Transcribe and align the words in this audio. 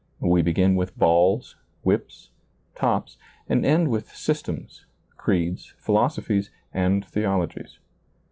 We 0.19 0.41
begin 0.41 0.75
with 0.75 0.97
balls, 0.97 1.57
whips, 1.83 2.31
tops, 2.73 3.17
and 3.47 3.63
end 3.63 3.89
with 3.89 4.15
systems, 4.15 4.87
creeds, 5.15 5.75
philosophies, 5.77 6.49
and 6.73 7.05
theologies. 7.05 7.77